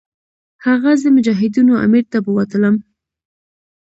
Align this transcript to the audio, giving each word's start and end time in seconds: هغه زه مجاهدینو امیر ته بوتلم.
هغه 0.65 0.91
زه 1.01 1.07
مجاهدینو 1.15 1.73
امیر 1.85 2.05
ته 2.11 2.17
بوتلم. 2.25 2.75